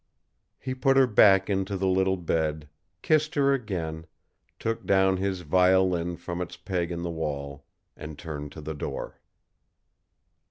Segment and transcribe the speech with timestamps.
[0.57, 2.67] He put her back into the little bed,
[3.03, 4.07] kissed her again,
[4.57, 9.19] took down his violin from its peg in the wall, and turned to the door.